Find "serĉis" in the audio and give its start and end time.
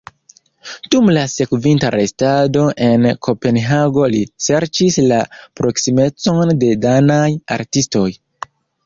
4.47-4.97